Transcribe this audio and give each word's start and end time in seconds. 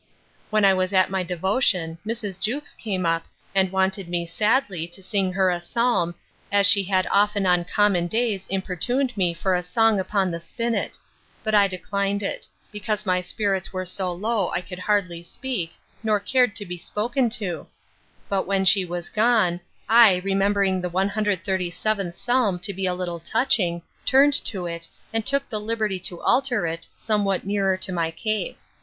When 0.49 0.65
I 0.65 0.73
was 0.73 0.93
at 0.93 1.11
my 1.11 1.21
devotion, 1.21 1.99
Mrs. 2.03 2.39
Jewkes 2.39 2.73
came 2.73 3.05
up, 3.05 3.23
and 3.53 3.71
wanted 3.71 4.09
me 4.09 4.25
sadly 4.25 4.87
to 4.87 5.03
sing 5.03 5.31
her 5.33 5.51
a 5.51 5.61
psalm, 5.61 6.15
as 6.51 6.65
she 6.65 6.81
had 6.85 7.05
often 7.11 7.45
on 7.45 7.65
common 7.65 8.07
days 8.07 8.47
importuned 8.47 9.15
me 9.15 9.31
for 9.35 9.53
a 9.53 9.61
song 9.61 9.99
upon 9.99 10.31
the 10.31 10.39
spinnet: 10.39 10.97
but 11.43 11.53
I 11.53 11.67
declined 11.67 12.23
it, 12.23 12.47
because 12.71 13.05
my 13.05 13.21
spirits 13.21 13.71
were 13.71 13.85
so 13.85 14.11
low 14.11 14.49
I 14.49 14.61
could 14.61 14.79
hardly 14.79 15.21
speak, 15.21 15.73
nor 16.01 16.19
cared 16.19 16.55
to 16.55 16.65
be 16.65 16.79
spoken 16.79 17.29
to; 17.37 17.67
but 18.27 18.47
when 18.47 18.65
she 18.65 18.83
was 18.83 19.11
gone, 19.11 19.59
I 19.87 20.15
remembering 20.25 20.81
the 20.81 20.89
cxxxviith 20.89 22.15
psalm 22.15 22.57
to 22.57 22.73
be 22.73 22.87
a 22.87 22.95
little 22.95 23.19
touching, 23.19 23.83
turned 24.07 24.33
to 24.45 24.65
it, 24.65 24.87
and 25.13 25.23
took 25.27 25.47
the 25.47 25.59
liberty 25.59 25.99
to 25.99 26.19
alter 26.21 26.65
it, 26.65 26.87
somewhat 26.95 27.45
nearer 27.45 27.77
to 27.77 27.91
my 27.93 28.09
case. 28.09 28.71